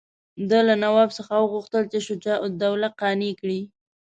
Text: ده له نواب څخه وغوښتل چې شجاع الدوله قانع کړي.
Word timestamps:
ده 0.49 0.59
له 0.67 0.75
نواب 0.83 1.09
څخه 1.17 1.33
وغوښتل 1.37 1.83
چې 1.91 1.99
شجاع 2.07 2.37
الدوله 2.47 2.87
قانع 2.99 3.31
کړي. 3.39 3.61